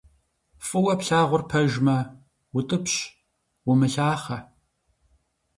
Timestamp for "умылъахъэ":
3.69-4.37